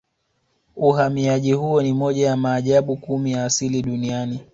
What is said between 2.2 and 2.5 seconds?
ya